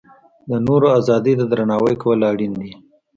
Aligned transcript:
د 0.49 0.51
نورو 0.67 0.87
ازادۍ 0.99 1.33
ته 1.39 1.45
درناوی 1.51 1.95
کول 2.01 2.19
اړین 2.31 2.53
دي. 2.61 2.71